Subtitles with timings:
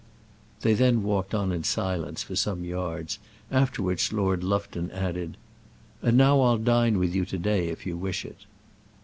[0.61, 3.19] They then walked on in silence for some yards,
[3.51, 5.37] after which Lord Lufton added:
[6.01, 8.45] "And now I'll dine with you to day if you wish it."